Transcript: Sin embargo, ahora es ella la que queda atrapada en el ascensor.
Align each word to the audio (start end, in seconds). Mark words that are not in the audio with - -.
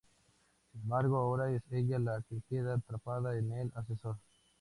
Sin 0.71 0.81
embargo, 0.81 1.15
ahora 1.17 1.51
es 1.51 1.61
ella 1.69 1.99
la 1.99 2.23
que 2.27 2.41
queda 2.49 2.73
atrapada 2.73 3.37
en 3.37 3.51
el 3.53 3.71
ascensor. 3.75 4.17